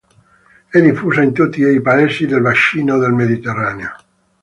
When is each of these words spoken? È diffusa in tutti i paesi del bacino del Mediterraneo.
È 0.67 0.81
diffusa 0.81 1.21
in 1.21 1.31
tutti 1.31 1.61
i 1.63 1.79
paesi 1.79 2.25
del 2.25 2.41
bacino 2.41 2.97
del 2.97 3.11
Mediterraneo. 3.13 3.95